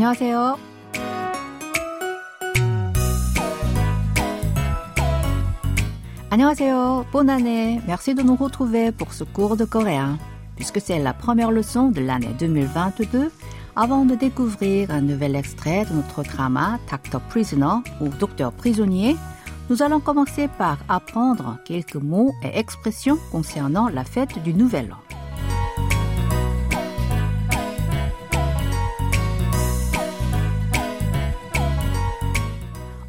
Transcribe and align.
안녕하세요. 0.00 0.58
안녕하세요. 6.30 7.06
Bonne 7.12 7.30
année. 7.30 7.80
Merci 7.86 8.14
de 8.14 8.22
nous 8.22 8.36
retrouver 8.36 8.92
pour 8.92 9.12
ce 9.12 9.24
cours 9.24 9.56
de 9.56 9.64
coréen. 9.64 10.18
Puisque 10.56 10.80
c'est 10.80 10.98
la 10.98 11.12
première 11.12 11.50
leçon 11.50 11.88
de 11.90 12.00
l'année 12.00 12.34
2022, 12.38 13.30
avant 13.76 14.04
de 14.04 14.14
découvrir 14.14 14.90
un 14.90 15.02
nouvel 15.02 15.36
extrait 15.36 15.84
de 15.84 15.94
notre 15.94 16.22
drama 16.22 16.78
Doctor 16.90 17.20
Prisoner 17.22 17.82
ou 18.00 18.08
Docteur 18.08 18.52
prisonnier, 18.52 19.16
nous 19.68 19.82
allons 19.82 20.00
commencer 20.00 20.48
par 20.48 20.78
apprendre 20.88 21.58
quelques 21.64 21.96
mots 21.96 22.32
et 22.42 22.58
expressions 22.58 23.18
concernant 23.30 23.88
la 23.88 24.04
fête 24.04 24.42
du 24.42 24.54
Nouvel 24.54 24.92
An. 24.92 25.19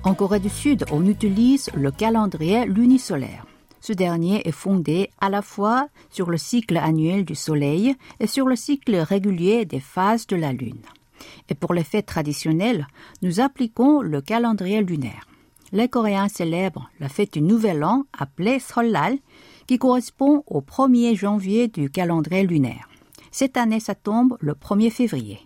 En 0.04 0.14
Corée 0.14 0.40
du 0.40 0.48
Sud, 0.48 0.84
on 0.90 1.06
utilise 1.06 1.70
le 1.74 1.92
calendrier 1.92 2.66
lunisolaire. 2.66 3.46
Ce 3.80 3.92
dernier 3.92 4.46
est 4.48 4.52
fondé 4.52 5.10
à 5.20 5.30
la 5.30 5.42
fois 5.42 5.86
sur 6.10 6.28
le 6.28 6.38
cycle 6.38 6.76
annuel 6.76 7.24
du 7.24 7.36
Soleil 7.36 7.94
et 8.18 8.26
sur 8.26 8.46
le 8.46 8.56
cycle 8.56 8.96
régulier 8.96 9.64
des 9.64 9.78
phases 9.78 10.26
de 10.26 10.34
la 10.34 10.52
Lune. 10.52 10.82
Et 11.48 11.54
pour 11.54 11.72
les 11.72 11.84
fêtes 11.84 12.06
traditionnelles, 12.06 12.88
nous 13.22 13.38
appliquons 13.38 14.00
le 14.02 14.20
calendrier 14.20 14.82
lunaire. 14.82 15.28
Les 15.70 15.88
Coréens 15.88 16.28
célèbrent 16.28 16.90
la 16.98 17.08
fête 17.08 17.34
du 17.34 17.40
Nouvel 17.40 17.84
An 17.84 18.02
appelée 18.18 18.58
Solal, 18.58 19.18
qui 19.68 19.78
correspond 19.78 20.42
au 20.48 20.62
1er 20.62 21.16
janvier 21.16 21.68
du 21.68 21.90
calendrier 21.90 22.42
lunaire. 22.42 22.88
Cette 23.30 23.56
année, 23.56 23.80
ça 23.80 23.94
tombe 23.94 24.36
le 24.40 24.54
1er 24.54 24.90
février. 24.90 25.38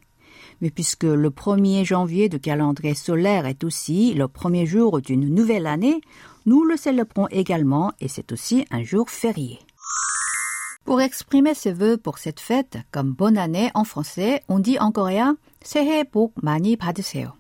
Mais 0.61 0.69
puisque 0.69 1.03
le 1.03 1.29
1er 1.29 1.83
janvier 1.85 2.29
du 2.29 2.39
calendrier 2.39 2.95
solaire 2.95 3.45
est 3.45 3.63
aussi 3.63 4.13
le 4.13 4.27
premier 4.27 4.65
jour 4.65 5.01
d'une 5.01 5.33
nouvelle 5.33 5.67
année, 5.67 6.01
nous 6.45 6.63
le 6.63 6.77
célébrons 6.77 7.27
également 7.29 7.93
et 7.99 8.07
c'est 8.07 8.31
aussi 8.31 8.65
un 8.71 8.83
jour 8.83 9.09
férié. 9.09 9.59
Pour 10.85 11.01
exprimer 11.01 11.53
ses 11.53 11.71
vœux 11.71 11.97
pour 11.97 12.17
cette 12.17 12.39
fête, 12.39 12.77
comme 12.91 13.11
bonne 13.13 13.37
année 13.37 13.69
en 13.75 13.83
français, 13.83 14.41
on 14.49 14.59
dit 14.59 14.79
en 14.79 14.91
coréen 14.91 15.37
새해 15.63 16.03
복 16.03 16.33
많이 16.41 16.75
받으세요. 16.75 17.33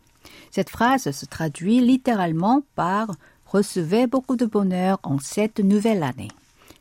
Cette 0.51 0.69
phrase 0.69 1.11
se 1.11 1.25
traduit 1.25 1.79
littéralement 1.81 2.61
par 2.75 3.07
recevez 3.45 4.07
beaucoup 4.07 4.35
de 4.35 4.45
bonheur 4.45 4.99
en 5.03 5.17
cette 5.19 5.59
nouvelle 5.59 6.03
année. 6.03 6.29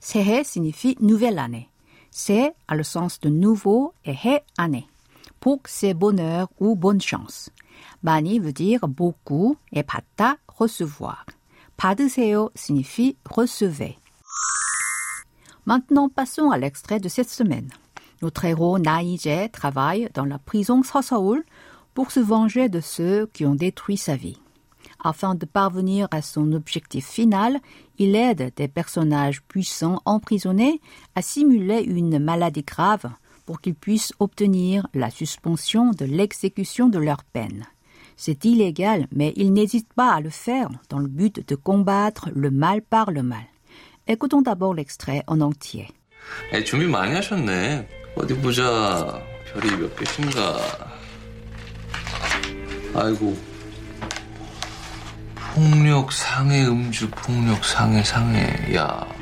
새해 0.00 0.44
signifie 0.44 0.96
nouvelle 1.00 1.38
année. 1.38 1.68
새 2.10 2.52
a 2.68 2.74
le 2.74 2.82
sens 2.82 3.20
de 3.20 3.28
nouveau 3.28 3.94
et 4.04 4.16
해 4.24 4.42
année. 4.58 4.86
복, 5.44 5.68
c'est 5.68 5.94
bonheur 5.94 6.48
ou 6.58 6.76
bonne 6.76 7.00
chance. 7.00 7.50
많이 8.02 8.38
veut 8.38 8.52
dire 8.52 8.86
beaucoup 8.88 9.56
et 9.72 9.82
받다, 9.82 10.36
recevoir. 10.48 11.24
받으세요 11.76 12.50
signifie 12.54 13.16
recevez. 13.24 13.96
Maintenant, 15.66 16.08
passons 16.08 16.50
à 16.50 16.58
l'extrait 16.58 17.00
de 17.00 17.08
cette 17.08 17.30
semaine. 17.30 17.70
Notre 18.22 18.44
héros 18.44 18.78
Naïje 18.78 19.50
travaille 19.52 20.10
dans 20.14 20.24
la 20.24 20.38
prison 20.38 20.82
Soseul 20.82 21.42
pour 21.94 22.10
se 22.10 22.20
venger 22.20 22.68
de 22.68 22.80
ceux 22.80 23.26
qui 23.32 23.46
ont 23.46 23.54
détruit 23.54 23.96
sa 23.96 24.16
vie. 24.16 24.38
Afin 25.02 25.34
de 25.34 25.46
parvenir 25.46 26.08
à 26.10 26.20
son 26.20 26.52
objectif 26.52 27.06
final, 27.06 27.60
il 27.98 28.14
aide 28.14 28.52
des 28.56 28.68
personnages 28.68 29.42
puissants 29.42 30.02
emprisonnés 30.04 30.80
à 31.14 31.22
simuler 31.22 31.82
une 31.82 32.18
maladie 32.18 32.62
grave 32.62 33.10
pour 33.46 33.60
qu'ils 33.60 33.74
puissent 33.74 34.12
obtenir 34.18 34.86
la 34.94 35.10
suspension 35.10 35.90
de 35.90 36.04
l'exécution 36.04 36.88
de 36.88 36.98
leur 36.98 37.24
peine. 37.24 37.66
C'est 38.16 38.44
illégal, 38.44 39.06
mais 39.12 39.32
il 39.36 39.52
n'hésite 39.52 39.92
pas 39.94 40.12
à 40.12 40.20
le 40.20 40.30
faire 40.30 40.68
dans 40.88 40.98
le 40.98 41.08
but 41.08 41.48
de 41.48 41.54
combattre 41.54 42.28
le 42.34 42.50
mal 42.50 42.82
par 42.82 43.10
le 43.10 43.22
mal. 43.22 43.46
Écoutons 44.06 44.42
d'abord 44.42 44.74
l'extrait 44.74 45.22
en 45.26 45.40
entier. 45.40 45.88
에, 46.52 46.62
준비 46.64 46.86
많이 46.86 47.14
하셨네. 47.14 47.88
어디 48.16 48.36
보자. 48.40 49.22
별이 49.52 49.76
몇 49.76 49.96
개신가. 49.96 50.58
아이고. 52.94 53.36
폭력 55.54 56.12
상해 56.12 56.66
음주 56.66 57.10
폭력 57.10 57.64
상해 57.64 58.02
상해. 58.04 58.74
야. 58.76 59.13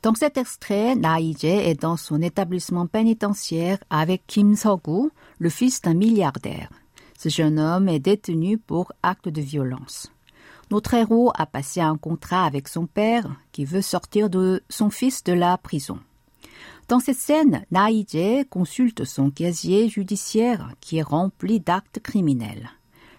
Dans 0.00 0.14
cet 0.14 0.36
extrait, 0.36 0.94
Naïje 0.94 1.44
est 1.44 1.80
dans 1.80 1.96
son 1.96 2.22
établissement 2.22 2.86
pénitentiaire 2.86 3.78
avec 3.90 4.22
Kim 4.28 4.54
Seok-gu, 4.54 5.10
le 5.40 5.50
fils 5.50 5.82
d'un 5.82 5.94
milliardaire. 5.94 6.70
Ce 7.18 7.28
jeune 7.28 7.58
homme 7.58 7.88
est 7.88 7.98
détenu 7.98 8.58
pour 8.58 8.92
acte 9.02 9.28
de 9.28 9.40
violence. 9.40 10.12
Notre 10.70 10.94
héros 10.94 11.32
a 11.34 11.46
passé 11.46 11.80
un 11.80 11.96
contrat 11.96 12.44
avec 12.44 12.68
son 12.68 12.86
père 12.86 13.26
qui 13.50 13.64
veut 13.64 13.82
sortir 13.82 14.30
de 14.30 14.62
son 14.68 14.88
fils 14.88 15.24
de 15.24 15.32
la 15.32 15.58
prison. 15.58 15.98
Dans 16.86 17.00
cette 17.00 17.18
scène, 17.18 17.64
Naïje 17.72 18.44
consulte 18.48 19.04
son 19.04 19.30
casier 19.30 19.88
judiciaire 19.88 20.74
qui 20.80 20.98
est 20.98 21.02
rempli 21.02 21.58
d'actes 21.58 21.98
criminels. 22.00 22.70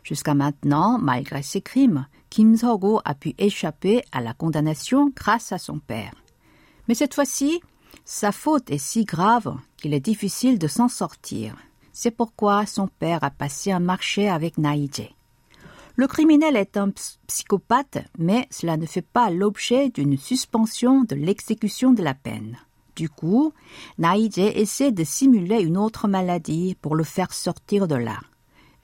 Jusqu'à 0.04 0.34
maintenant, 0.34 0.98
malgré 0.98 1.44
ses 1.44 1.62
crimes, 1.62 2.08
Kim 2.30 2.56
Seok-gu 2.56 3.00
a 3.04 3.16
pu 3.16 3.36
échapper 3.38 4.02
à 4.14 4.22
la 4.22 4.34
condamnation 4.34 5.12
grâce 5.14 5.52
à 5.52 5.58
son 5.58 5.80
père. 5.80 6.14
Mais 6.89 6.95
cette 6.95 7.15
fois-ci, 7.15 7.61
sa 8.05 8.33
faute 8.33 8.71
est 8.71 8.79
si 8.79 9.05
grave 9.05 9.57
qu'il 9.77 9.95
est 9.95 10.01
difficile 10.01 10.59
de 10.59 10.69
s'en 10.69 10.89
sortir. 10.89 11.57
C'est 11.93 12.11
pourquoi 12.11 12.67
son 12.67 12.89
père 12.89 13.23
a 13.25 13.31
passé 13.31 13.71
un 13.73 13.81
marché 13.81 14.29
avec 14.29 14.59
Naïje. 14.59 15.15
Le 15.97 16.07
criminel 16.09 16.57
est 16.57 16.77
un 16.77 16.91
psychopathe, 17.29 17.99
mais 18.19 18.49
cela 18.51 18.77
ne 18.77 18.85
fait 18.87 19.07
pas 19.07 19.31
l'objet 19.31 19.91
d'une 19.91 20.19
suspension 20.19 21.05
de 21.05 21.15
l'exécution 21.15 21.93
de 21.93 22.03
la 22.03 22.15
peine. 22.15 22.59
Du 22.97 23.09
coup, 23.09 23.53
Naïje 23.99 24.39
essaie 24.39 24.93
de 24.93 25.05
simuler 25.05 25.61
une 25.63 25.77
autre 25.77 26.09
maladie 26.09 26.77
pour 26.81 26.97
le 26.97 27.05
faire 27.05 27.33
sortir 27.33 27.87
de 27.87 27.95
là. 27.95 28.19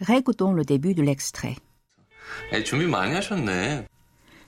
Récoutons 0.01 0.53
le 0.53 0.65
début 0.65 0.95
de 0.95 1.03
l'extrait. 1.03 1.57
에, 2.53 2.63
준비 2.63 2.87
많이 2.87 3.15
하셨네. 3.15 3.87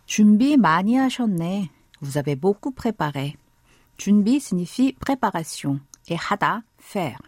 준비 0.07 0.57
많이 0.57 0.97
하셨네. 0.97 1.69
Vous 2.01 2.19
avez 2.19 2.37
beaucoup 2.37 2.73
préparé. 2.73 3.37
Junbi 3.98 4.40
signifie 4.40 4.94
préparation 4.94 5.80
et 6.08 6.18
hada 6.30 6.62
faire. 6.78 7.22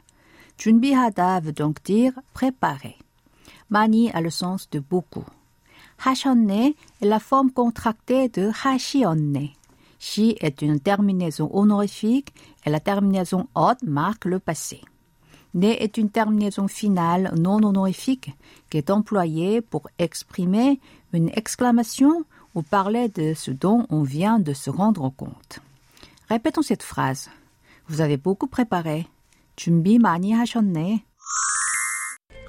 Junbi 0.57 0.93
hada 0.93 1.39
veut 1.39 1.51
donc 1.51 1.83
dire 1.83 2.13
préparer. 2.33 2.97
Mani 3.69 4.11
a 4.11 4.21
le 4.21 4.29
sens 4.29 4.69
de 4.69 4.79
beaucoup. 4.79 5.25
Hashonne 6.05 6.49
est 6.49 6.75
la 7.01 7.19
forme 7.19 7.51
contractée 7.51 8.29
de 8.29 8.51
hashionne. 8.63 9.49
Shi 9.99 10.35
est 10.39 10.61
une 10.61 10.79
terminaison 10.79 11.49
honorifique 11.53 12.33
et 12.65 12.69
la 12.69 12.79
terminaison 12.79 13.47
haute 13.55 13.83
marque 13.83 14.25
le 14.25 14.39
passé. 14.39 14.81
Ne 15.55 15.67
est 15.67 15.97
une 15.97 16.09
terminaison 16.09 16.67
finale 16.67 17.33
non 17.37 17.63
honorifique 17.63 18.31
qui 18.69 18.77
est 18.77 18.91
employée 18.91 19.61
pour 19.61 19.89
exprimer 19.97 20.79
une 21.11 21.29
exclamation 21.29 22.23
ou 22.53 22.61
parler 22.61 23.09
de 23.09 23.33
ce 23.33 23.51
dont 23.51 23.85
on 23.89 24.03
vient 24.03 24.39
de 24.39 24.53
se 24.53 24.69
rendre 24.69 25.09
compte. 25.09 25.59
Répétons 26.28 26.62
cette 26.62 26.82
phrase. 26.82 27.30
Vous 27.88 28.00
avez 28.00 28.16
beaucoup 28.16 28.46
préparé. 28.48 29.06
준비 29.56 29.98
많이 29.98 30.32
하셨네. 30.32 31.04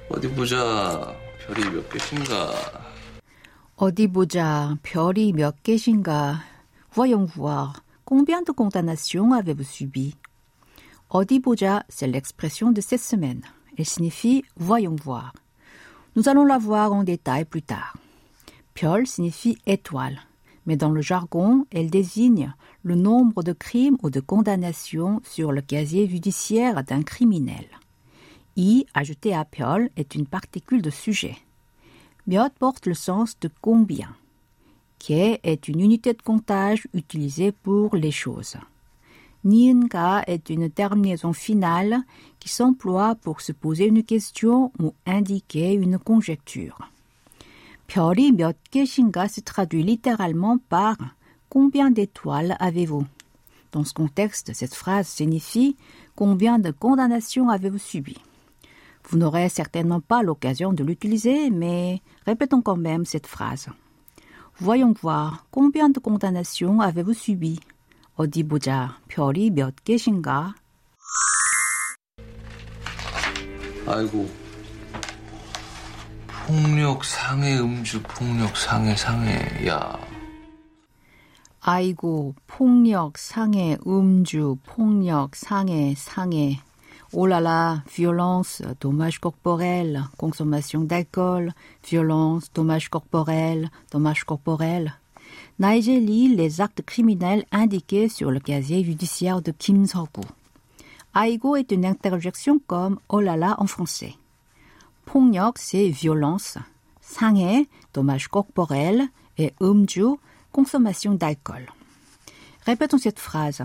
어디 0.09 0.34
보자. 0.34 1.16
별이 1.46 1.69
몇 1.69 1.90
개신가. 1.90 2.52
어디 3.75 4.08
보자. 4.08 4.78
별이 4.84 5.34
몇 5.34 5.62
개신가. 5.63 6.41
Voyons 6.94 7.25
voir. 7.25 7.84
Combien 8.06 8.41
de 8.44 8.52
condamnations 8.52 9.34
avez-vous 9.34 9.63
subi? 9.63 10.16
어디 11.10 11.39
보자, 11.39 11.83
c'est 11.89 12.07
l'expression 12.07 12.72
de 12.72 12.81
cette 12.81 13.01
semaine. 13.01 13.42
Elle 13.77 13.86
signifie 13.86 14.44
voyons 14.57 14.95
voir. 14.95 15.33
Nous 16.16 16.30
allons 16.30 16.45
la 16.45 16.57
voir 16.57 16.94
en 16.94 17.04
détail 17.04 17.45
plus 17.45 17.62
tard. 17.62 17.98
별 18.74 19.07
signifie 19.07 19.57
étoile, 19.66 20.19
mais 20.67 20.77
dans 20.77 20.91
le 20.91 21.01
jargon, 21.01 21.67
elle 21.71 21.91
désigne 21.91 22.55
le 22.83 22.95
nombre 22.95 23.43
de 23.43 23.53
crimes 23.53 23.97
ou 24.03 24.11
de 24.11 24.21
condamnations 24.21 25.21
sur 25.25 25.53
le 25.53 25.61
casier 25.61 26.09
judiciaire 26.09 26.85
d'un 26.85 27.03
criminel. 27.03 27.67
I, 28.57 28.87
ajouté 28.95 29.35
à 29.35 29.45
piol, 29.45 29.91
est 29.97 30.15
une 30.15 30.27
particule 30.27 30.83
de 30.83 30.91
sujet. 30.91 31.37
Miot 32.27 32.51
porte 32.59 32.87
le 32.87 32.95
sens 32.95 33.39
de 33.41 33.51
combien. 33.61 34.15
Ke 34.99 35.39
est 35.43 35.69
une 35.69 35.81
unité 35.81 36.12
de 36.12 36.23
comptage 36.23 36.87
utilisée 36.93 37.53
pour 37.53 37.97
les 37.97 38.11
choses. 38.11 38.57
Nienka 39.45 40.23
est 40.27 40.51
une 40.51 40.69
terminaison 40.69 41.33
finale 41.33 42.03
qui 42.39 42.51
s'emploie 42.51 43.15
pour 43.15 43.41
se 43.41 43.53
poser 43.53 43.87
une 43.87 44.03
question 44.03 44.71
ou 44.79 44.93
indiquer 45.07 45.73
une 45.73 45.99
conjecture. 45.99 46.91
별이 47.89 48.31
몇 48.31 48.56
개신가 48.72 49.27
se 49.27 49.42
traduit 49.42 49.83
littéralement 49.83 50.57
par 50.69 50.95
combien 51.50 51.92
d'étoiles 51.92 52.56
avez-vous? 52.60 53.06
Dans 53.72 53.83
ce 53.83 53.94
contexte, 53.94 54.54
cette 54.54 54.74
phrase 54.74 55.07
signifie 55.07 55.75
combien 56.16 56.60
de 56.60 56.72
condamnations 56.72 57.50
avez-vous 57.50 57.77
subi? 57.77 58.18
Vous 59.07 59.18
n'aurez 59.18 59.50
certainement 59.50 60.00
pas 60.00 60.24
l'occasion 60.24 60.74
de 60.74 60.83
l'utiliser, 60.83 61.50
mais 61.51 62.01
répétons 62.25 62.62
quand 62.62 62.77
même 62.77 63.06
cette 63.06 63.27
phrase. 63.27 63.68
Voyons 64.60 64.94
voir, 65.00 65.45
combien 65.51 65.89
de 65.89 66.00
condamnations 66.00 66.80
avez-vous 66.80 67.13
subi? 67.13 67.60
어디 68.18 68.44
보자, 68.44 68.98
별이 69.10 69.50
몇 69.51 69.75
개신가? 69.83 70.56
아이고. 73.86 74.27
폭력 76.39 77.04
상해 77.04 77.57
음주 77.57 78.01
폭력 78.04 78.56
상해 78.57 78.95
상해 78.95 79.68
야. 79.68 79.98
아이고, 81.68 82.36
폭력, 82.45 83.18
상해, 83.18 83.75
음주, 83.88 84.57
폭력, 84.63 85.36
상해, 85.36 85.95
상해. 85.98 86.60
Oh 87.12 87.25
là 87.25 87.39
là, 87.39 87.83
violence, 87.88 88.62
dommage 88.80 89.19
corporel, 89.19 90.04
consommation 90.16 90.81
d'alcool, 90.81 91.54
violence, 91.83 92.51
dommage 92.54 92.89
corporel, 92.89 93.72
dommage 93.92 94.25
corporel. 94.25 94.94
Naïje 95.57 95.88
lit 95.88 96.36
les 96.36 96.62
actes 96.62 96.83
criminels 96.86 97.45
indiqués 97.51 98.10
sur 98.10 98.30
le 98.30 98.39
casier 98.39 98.83
judiciaire 98.83 99.42
de 99.42 99.51
Kim 99.51 99.88
Seok-gu. 99.88 100.27
Aigo 101.16 101.56
est 101.56 101.72
une 101.72 101.86
interjection 101.86 102.60
comme 102.68 103.00
oh 103.10 103.22
là 103.22 103.38
là 103.38 103.56
en 103.57 103.66
français. 103.66 104.13
폭력, 105.10 105.57
c'est 105.57 105.89
violence. 105.89 106.57
상해, 107.01 107.68
dommage 107.94 108.27
corporel. 108.27 109.07
Et 109.38 109.54
umju, 109.60 110.18
consommation 110.51 111.13
d'alcool. 111.13 111.68
Répétons 112.66 112.98
cette 112.98 113.19
phrase. 113.19 113.63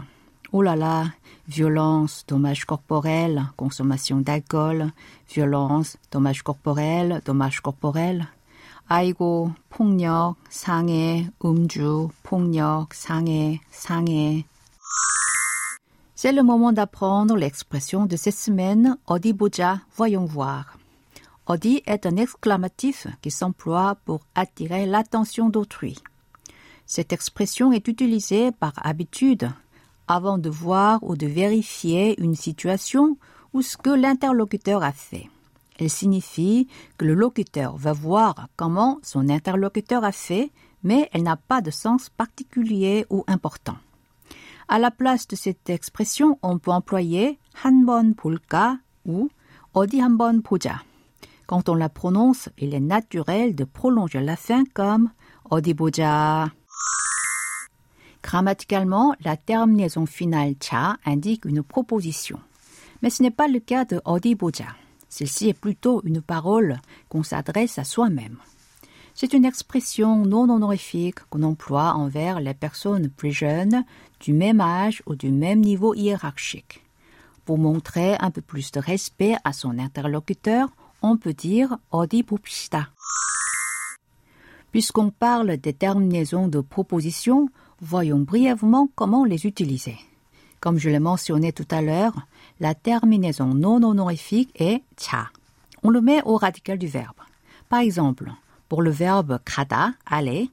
Oh 0.53 0.63
là 0.63 0.75
là, 0.75 1.05
violence, 1.47 2.25
dommage 2.27 2.65
corporel, 2.65 3.45
consommation 3.57 4.21
d'alcool, 4.21 4.91
violence, 5.33 5.97
dommage 6.11 6.43
corporel, 6.43 7.23
dommage 7.25 7.61
corporel. 7.61 8.27
아이고, 8.89 9.53
폭력, 9.69 10.35
상해, 10.49 11.31
음주, 11.45 12.09
폭력, 12.25 12.93
상해, 12.93 13.61
상해. 13.71 14.45
C'est 16.17 16.33
le 16.33 16.43
moment 16.43 16.73
d'apprendre 16.73 17.37
l'expression 17.37 18.07
de 18.07 18.17
cette 18.17 18.35
semaine, 18.35 18.97
어디 19.07 19.33
보자, 19.33 19.83
voyons 19.97 20.27
voir. 20.27 20.77
어디 21.47 21.83
est 21.87 22.07
un 22.07 22.17
exclamatif 22.17 23.07
qui 23.23 23.31
s'emploie 23.31 23.97
pour 24.05 24.21
attirer 24.35 24.87
l'attention 24.87 25.49
d'autrui. 25.49 25.99
Cette 26.87 27.13
expression 27.13 27.73
est 27.73 27.89
utilisée 27.89 28.53
par 28.53 28.73
habitude 28.77 29.51
avant 30.07 30.39
de 30.39 30.51
voir 30.51 30.99
ou 31.03 31.17
de 31.17 31.27
vérifier 31.27 32.21
une 32.21 32.35
situation 32.35 33.17
ou 33.53 33.63
ce 33.63 33.77
que 33.77 33.91
l'interlocuteur 33.91 34.83
a 34.83 34.93
fait. 34.93 35.29
Elle 35.79 35.91
signifie 35.91 36.69
que 36.99 37.05
le 37.05 37.15
locuteur 37.15 37.77
va 37.77 37.93
voir 37.93 38.49
comment 38.57 38.99
son 39.03 39.29
interlocuteur 39.29 40.05
a 40.05 40.13
fait, 40.13 40.51
mais 40.83 41.09
elle 41.13 41.23
n'a 41.23 41.37
pas 41.37 41.63
de 41.63 41.71
sens 41.71 42.11
particulier 42.11 43.07
ou 43.09 43.25
important. 43.27 43.77
À 44.69 44.79
la 44.79 44.91
place 44.91 45.27
de 45.27 45.37
cette 45.37 45.71
expression, 45.71 46.39
on 46.43 46.59
peut 46.59 46.71
employer 46.71 47.39
한번 47.65 48.15
볼까 48.15 48.79
ou 49.05 49.31
어디 49.73 49.99
한번 50.01 50.43
보자. 50.43 50.85
Quand 51.47 51.69
on 51.69 51.75
la 51.75 51.89
prononce, 51.89 52.49
il 52.59 52.75
est 52.75 52.81
naturel 52.81 53.55
de 53.55 53.65
prolonger 53.65 54.21
la 54.21 54.37
fin 54.37 54.65
comme 54.73 55.11
어디 55.51 55.75
보자. 55.75 56.51
Grammaticalement, 58.23 59.15
la 59.25 59.37
terminaison 59.37 60.07
finale 60.07 60.55
cha 60.61 60.97
indique 61.05 61.45
une 61.45 61.63
proposition. 61.63 62.39
Mais 63.03 63.11
ce 63.11 63.23
n'est 63.23 63.31
pas 63.31 63.49
le 63.49 63.61
cas 63.61 63.85
de 63.85 64.01
어디 64.05 64.37
보자. 64.37 64.77
Celle-ci 65.09 65.49
est 65.49 65.61
plutôt 65.61 66.03
une 66.05 66.23
parole 66.23 66.81
qu'on 67.09 67.25
s'adresse 67.25 67.79
à 67.79 67.85
soi-même. 67.85 68.37
C'est 69.15 69.33
une 69.33 69.45
expression 69.45 70.25
non 70.25 70.49
honorifique 70.49 71.19
qu'on 71.29 71.43
emploie 71.43 71.95
envers 71.95 72.41
les 72.41 72.55
personnes 72.55 73.09
plus 73.09 73.33
jeunes, 73.33 73.85
du 74.21 74.33
même 74.33 74.61
âge 74.61 75.03
ou 75.07 75.17
du 75.17 75.31
même 75.31 75.61
niveau 75.61 75.95
hiérarchique. 75.95 76.85
Pour 77.45 77.59
montrer 77.59 78.17
un 78.21 78.31
peu 78.31 78.41
plus 78.41 78.71
de 78.71 78.79
respect 78.79 79.35
à 79.45 79.53
son 79.53 79.79
interlocuteur, 79.79 80.69
on 81.05 81.17
peut 81.17 81.35
dire 81.35 81.77
어디 81.91 82.23
봅시다. 82.23 82.91
Puisqu'on 84.73 85.11
parle 85.11 85.57
des 85.57 85.73
terminaisons 85.73 86.49
de 86.49 86.61
proposition, 86.61 87.49
voyons 87.81 88.21
brièvement 88.21 88.89
comment 88.95 89.25
les 89.25 89.47
utiliser. 89.47 89.99
Comme 90.61 90.79
je 90.79 90.91
l'ai 90.91 91.01
mentionné 91.01 91.53
tout 91.53 91.67
à 91.71 91.83
l'heure, 91.83 92.15
la 92.61 92.75
terminaison 92.75 93.55
non 93.55 93.83
honorifique 93.83 94.53
est 94.55 94.83
cha. 94.99 95.31
On 95.83 95.91
le 95.91 96.01
met 96.01 96.23
au 96.25 96.37
radical 96.37 96.79
du 96.79 96.87
verbe. 96.87 97.17
Par 97.69 97.81
exemple, 97.81 98.31
pour 98.69 98.83
le 98.83 98.91
verbe 98.91 99.41
가다, 99.45 99.95
aller, 100.07 100.51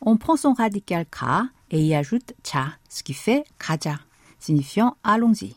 on 0.00 0.16
prend 0.16 0.36
son 0.36 0.54
radical 0.54 1.04
ka 1.06 1.48
et 1.70 1.82
y 1.82 1.94
ajoute 1.94 2.34
cha, 2.42 2.68
ce 2.88 3.02
qui 3.02 3.14
fait 3.14 3.44
가자, 3.58 3.98
signifiant 4.38 4.96
allons-y. 5.02 5.56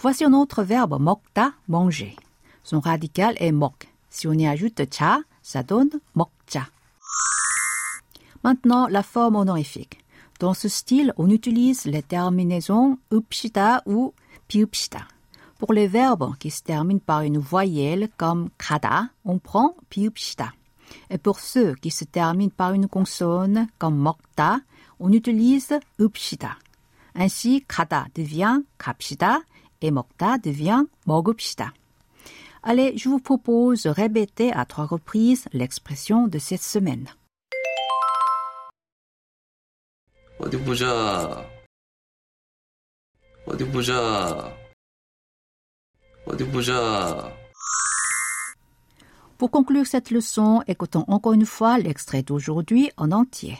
Voici 0.00 0.24
un 0.24 0.32
autre 0.32 0.62
verbe 0.62 0.98
먹다, 1.00 1.54
manger. 1.68 2.14
Son 2.63 2.79
radical 2.79 3.35
est 3.39 3.51
mok. 3.51 3.87
Si 4.09 4.27
on 4.27 4.33
y 4.33 4.47
ajoute 4.47 4.81
cha, 4.91 5.19
ça 5.41 5.63
donne 5.63 5.89
먹자. 6.15 6.67
Maintenant, 8.43 8.87
la 8.87 9.03
forme 9.03 9.35
honorifique. 9.35 9.99
Dans 10.39 10.53
ce 10.53 10.67
style, 10.67 11.13
on 11.17 11.29
utilise 11.29 11.85
les 11.85 12.03
terminaisons 12.03 12.97
upshita 13.11 13.81
ou 13.85 14.13
piupshita. 14.47 15.07
Pour 15.57 15.73
les 15.73 15.87
verbes 15.87 16.35
qui 16.39 16.49
se 16.49 16.61
terminent 16.61 16.99
par 16.99 17.21
une 17.21 17.37
voyelle 17.37 18.09
comme 18.17 18.49
kada, 18.57 19.07
on 19.23 19.39
prend 19.39 19.75
piupshita. 19.89 20.51
Et 21.09 21.17
pour 21.17 21.39
ceux 21.39 21.75
qui 21.75 21.91
se 21.91 22.03
terminent 22.03 22.51
par 22.55 22.73
une 22.73 22.87
consonne 22.87 23.67
comme 23.79 23.97
mokta, 23.97 24.59
on 24.99 25.11
utilise 25.13 25.79
upshita. 25.99 26.57
Ainsi, 27.15 27.63
kada 27.67 28.07
devient 28.15 28.61
kapshita 28.77 29.41
et 29.81 29.91
mokta 29.91 30.37
devient 30.37 30.83
mogupshita. 31.05 31.71
Allez, 32.62 32.96
je 32.96 33.08
vous 33.08 33.20
propose 33.20 33.82
de 33.82 33.90
répéter 33.90 34.52
à 34.52 34.64
trois 34.64 34.86
reprises 34.86 35.46
l'expression 35.52 36.26
de 36.26 36.38
cette 36.38 36.62
semaine. 36.62 37.08
어디 40.38 40.56
보자. 40.56 41.44
어디 43.44 43.64
보자. 43.64 44.54
어디 46.26 46.44
보자. 46.44 47.32
Pour 49.36 49.50
conclure 49.50 49.86
cette 49.86 50.10
leçon, 50.10 50.62
écoutons 50.66 51.04
encore 51.08 51.32
une 51.32 51.46
fois 51.46 51.78
l'extrait 51.78 52.22
d'aujourd'hui 52.22 52.90
en 52.96 53.10
entier. 53.10 53.58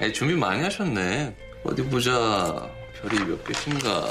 에, 0.00 0.12
준비 0.12 0.34
많이 0.34 0.62
하셨네. 0.62 1.34
어디 1.64 1.82
보자. 1.84 2.70
별이 3.00 3.24
몇 3.24 3.44
개신가. 3.44 4.06